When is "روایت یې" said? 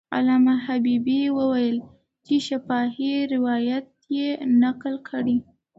3.33-4.29